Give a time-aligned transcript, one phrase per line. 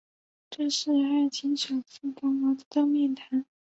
[0.49, 3.45] 这是艾青首次同毛泽东面谈。